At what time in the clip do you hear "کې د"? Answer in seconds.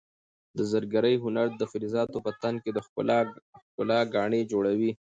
2.63-2.79